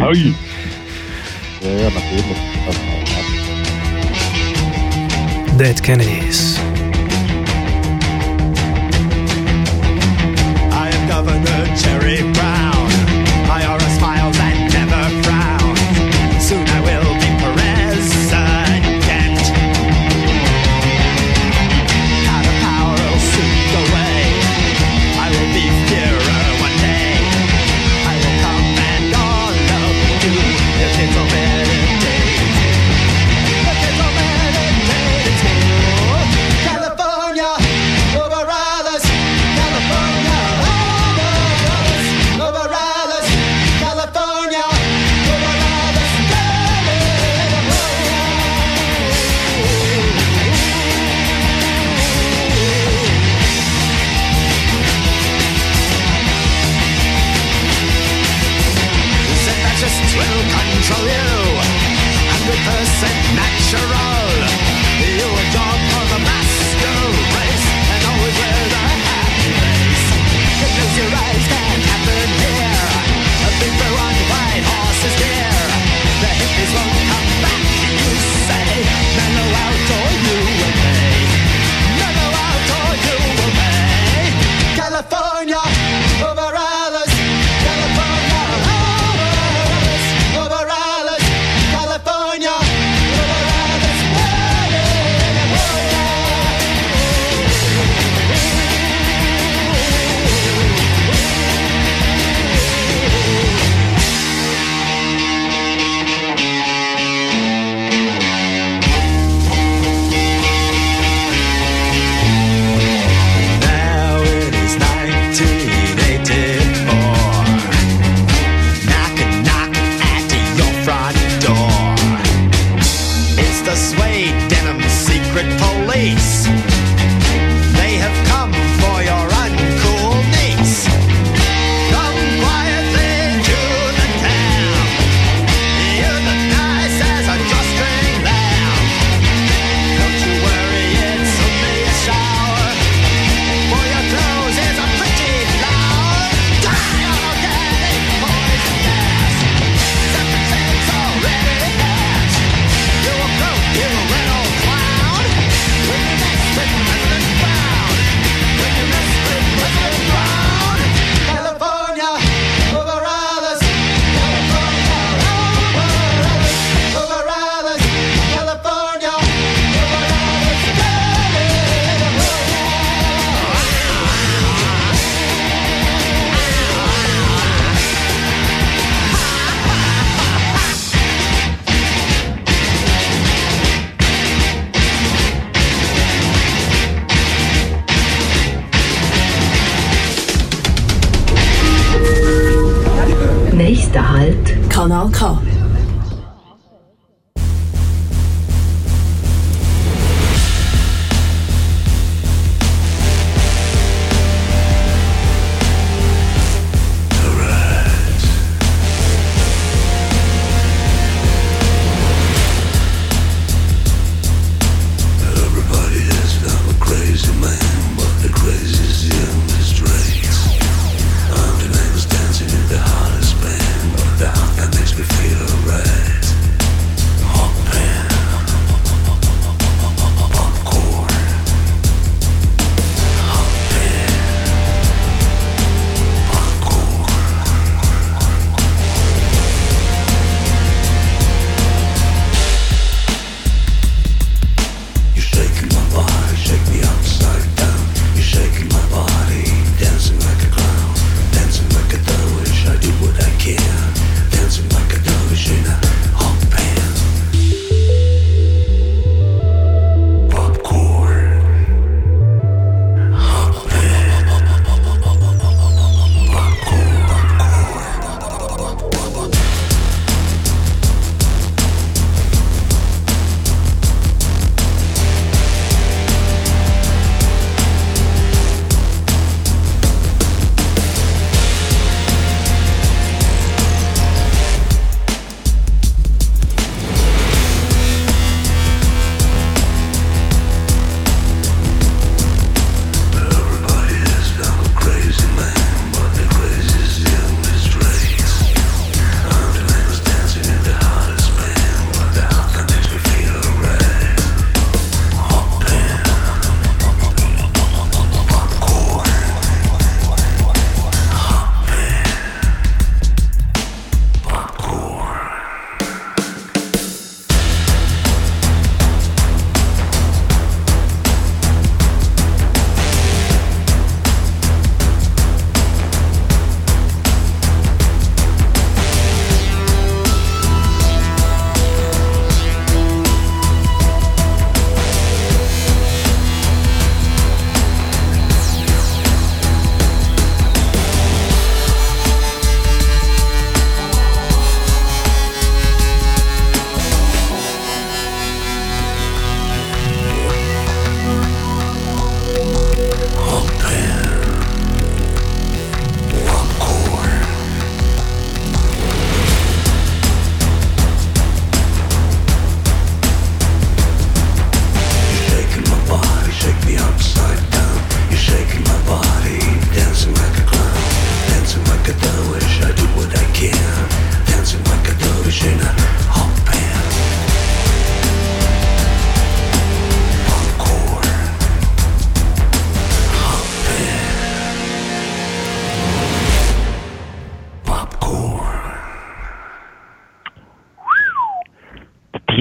[5.56, 6.73] Dead Kennedys.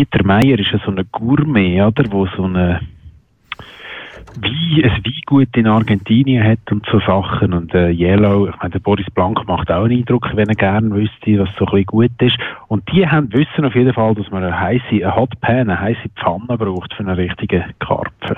[0.06, 2.12] Dieter Meier ist ja so ein Gourmet, oder?
[2.12, 2.82] Wo so eine
[4.42, 7.54] wie ein Weingut in Argentinien hat und so Sachen.
[7.54, 10.90] Und äh, Yellow, ich meine, der Boris Blank macht auch einen Eindruck, wenn er gerne
[10.92, 12.38] wüsste, was so ein bisschen gut ist.
[12.68, 15.80] Und die haben wissen auf jeden Fall, dass man eine heiße, eine Hot Pan, eine
[15.80, 18.38] heiße Pfanne braucht für einen richtigen Karpfen.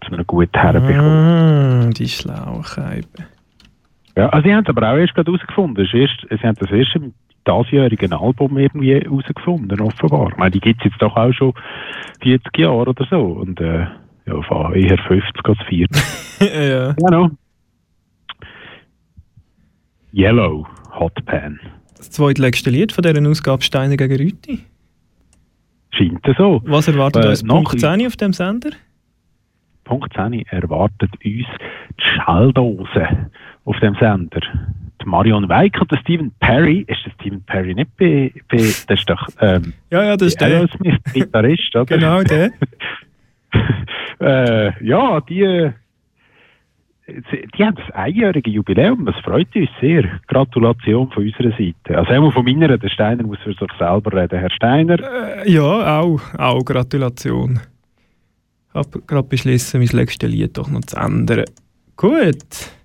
[0.00, 1.88] Dass man ihn gut herbekommt.
[1.88, 3.08] Mm, die Schlaucheibe.
[4.16, 5.84] Ja, also sie haben es aber auch erst gerade herausgefunden.
[5.92, 7.14] Erst- Sie haben das erste mit
[7.48, 10.28] diesjährigen Album irgendwie herausgefunden, offenbar.
[10.30, 11.54] Ich meine, die gibt es jetzt doch auch schon
[12.22, 13.20] 40 Jahre oder so.
[13.20, 13.86] Und äh,
[14.26, 16.40] ja, von eher 50 als 40.
[16.70, 16.92] ja.
[16.92, 17.30] Genau.
[20.12, 20.66] Yellow
[20.98, 21.58] Hot Pan.
[21.96, 24.60] Das zweitletzte Lied von dieser Ausgabe Steiner gegen Rüti.
[25.90, 26.60] Scheint so.
[26.64, 28.70] Was erwartet Äh, uns Punkt 10 auf dem Sender?
[29.84, 31.46] Punkt 10 erwartet uns die
[31.98, 33.28] Schalldose
[33.64, 34.40] auf dem Sender.
[35.06, 36.84] Marion Weig und der Stephen Perry.
[36.88, 40.40] Ist der Stephen Perry nicht bei, bei das ist doch ähm, Ja, ja, das ist
[40.40, 40.68] der
[41.12, 41.86] Gitarrist, oder?
[41.86, 42.52] Genau, der.
[44.20, 45.72] äh, ja, die,
[47.08, 50.04] die haben das einjährige Jubiläum, das freut uns sehr.
[50.26, 51.96] Gratulation von unserer Seite.
[51.96, 54.38] Also einmal von meiner, der Steiner muss für sich selber reden.
[54.38, 54.98] Herr Steiner,
[55.44, 57.60] Äh, ja, auch, auch Gratulation.
[58.68, 61.44] Ich habe gerade beschlossen, mein letztes Lied doch noch zu ändern.
[61.96, 62.77] Gut.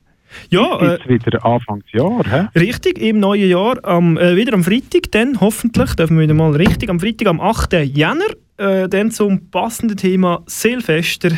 [0.50, 2.60] Ja, äh, jetzt wieder Anfangsjahr, hä?
[2.60, 6.52] Richtig, im neuen Jahr, am, äh, wieder am Freitag, dann hoffentlich, dürfen wir wieder mal
[6.56, 7.74] richtig, am Freitag, am 8.
[7.84, 8.26] Jänner,
[8.58, 11.32] äh, dann zum passenden Thema Silvester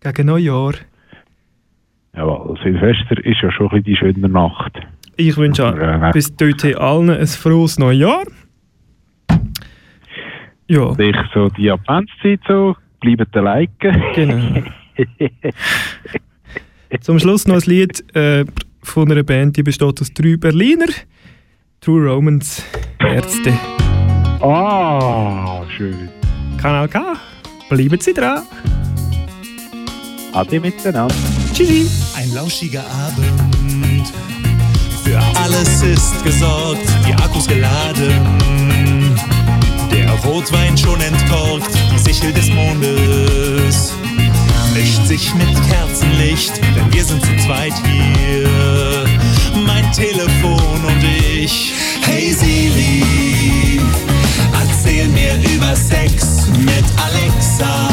[0.00, 0.74] gegen Neujahr.
[2.16, 4.78] Jawohl, Silvester ist ja schon ein die schöne Nacht.
[5.16, 6.10] Ich wünsche Ja.
[6.12, 8.24] bis dorthin allen ein frohes neues Jahr.
[10.68, 10.92] Ja.
[10.98, 14.02] Ich so die Adventszeit so, bleiben liken.
[14.14, 14.62] Genau.
[17.00, 18.44] Zum Schluss noch ein Lied äh,
[18.82, 20.86] von einer Band, die besteht aus drei Berliner.
[21.80, 22.62] True Romans
[22.98, 23.52] Ärzte.
[24.40, 26.08] Ah, schön.
[26.60, 27.16] Kanal K.
[27.68, 28.42] Bleiben Sie dran.
[30.32, 31.14] Ade miteinander.
[31.52, 31.86] Tschüssi.
[32.16, 34.12] Ein lauschiger Abend.
[35.04, 38.12] Für alles ist gesorgt, die Akkus geladen.
[39.92, 43.94] Der Rotwein schon entkorkt, die Sichel des Mondes
[44.74, 49.04] mischt sich mit Kerzenlicht, denn wir sind zu zweit hier.
[49.66, 51.72] Mein Telefon und ich.
[52.02, 53.80] Hey Siri,
[54.52, 57.88] erzähl mir über Sex mit Alexa.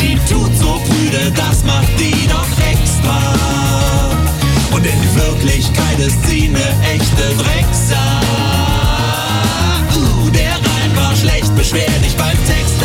[0.00, 3.34] Die tut so prüde, das macht die doch extra.
[4.72, 7.96] Und in Wirklichkeit ist sie ne echte Drecksau.
[9.96, 12.75] Uh, der Reim war schlecht, beschwer dich beim Texter.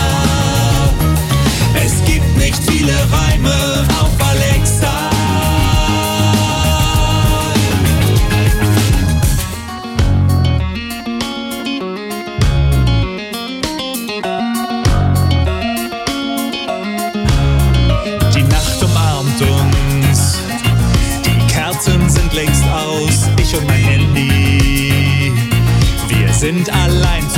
[26.41, 27.30] sind allein.